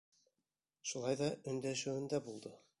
Шулай 0.93 1.21
ҙа 1.21 1.29
өндәшеүендә 1.53 2.25
булды. 2.29 2.59